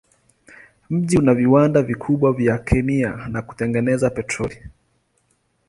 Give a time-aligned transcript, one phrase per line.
[0.89, 4.57] Mji una viwanda vikubwa vya kemia na kutengeneza petroli.